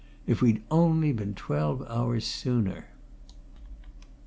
If 0.25 0.41
we'd 0.41 0.63
only 0.71 1.13
been 1.13 1.35
twelve 1.35 1.83
hours 1.87 2.25
sooner!" 2.25 2.87